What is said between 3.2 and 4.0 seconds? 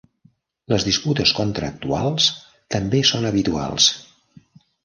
habituals.